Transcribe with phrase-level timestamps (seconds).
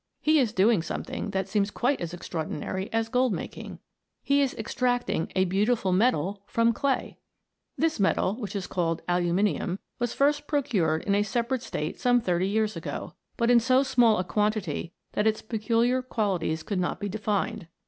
[0.19, 3.77] He is doing something which seems quite as extraordinary as gold making
[4.23, 7.19] he is ex tracting a beautiful metal from clay!
[7.77, 10.59] This metal, which is called aluminium, was first MODERN ALCHEMY.
[10.61, 14.23] 81 procured in a separate state some thirty years ago, but in so small a
[14.23, 17.67] quantity that its peculiar qualities could not be denned.